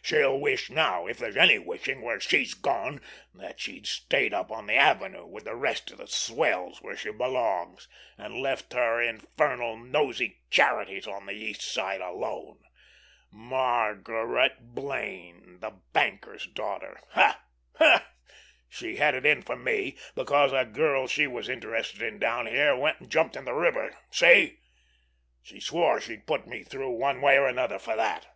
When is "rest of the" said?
5.54-6.06